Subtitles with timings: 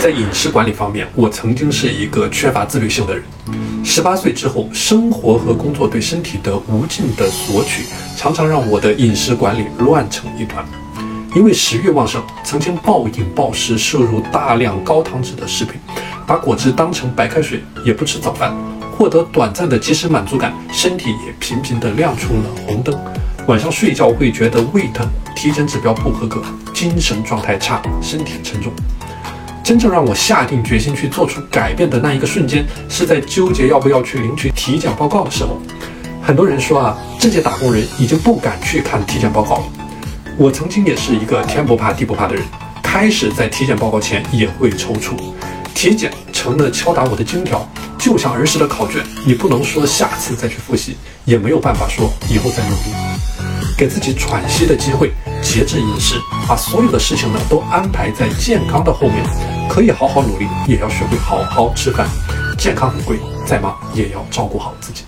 [0.00, 3.22] 在饮食管理方面，我曾经是一个缺乏自律性的人。
[3.84, 7.84] 十八岁之后，生活和工作对身体的无尽的索取，
[8.16, 10.64] 常常让我的饮食管理乱成一团。
[11.34, 15.74] 因为食欲旺盛，曾经暴饮暴食，摄入大量高糖脂的食品，
[16.26, 18.56] 把果汁当成白开水，也不吃早饭，
[18.96, 22.98] 获得短暂的即时满足感，身体也频频地亮出了红灯。
[23.46, 25.06] 晚上睡觉会觉得胃疼，
[25.36, 26.42] 体检指标不合格，
[26.72, 28.72] 精神状态差，身体沉重。
[29.70, 35.62] 真正让我下定决心去做出改变的那一个瞬间，是在纠结要不要去领取体检报告的时候。
[36.20, 39.62] 很多人说啊，这些打工人已经不敢去看体检报告了。
[40.36, 42.42] 我曾经也是一个天不怕地不怕的人，
[42.82, 45.14] 开始在体检报告前也会抽搐。
[45.72, 47.64] 体检成了敲打我的金条，
[47.96, 52.90] 就像儿时的考卷，你不能说下次再去复习，也没有办法说以后再努力。
[53.78, 56.16] 给自己喘息的机会，节制饮食，
[56.48, 59.59] 把所有的事情呢都安排在健康的后面。
[59.70, 62.04] 可以好好努力，也要学会好好吃饭。
[62.58, 65.04] 健康很贵，再忙也要照顾好自己。